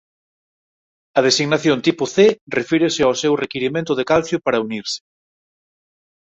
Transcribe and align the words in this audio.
A 1.17 1.19
designación 1.27 1.77
tipo 1.87 2.03
C 2.15 2.17
refírese 2.57 3.01
ao 3.03 3.19
seu 3.21 3.33
requirimento 3.43 3.91
de 3.95 4.07
calcio 4.11 4.37
para 4.45 4.63
unirse. 4.67 4.99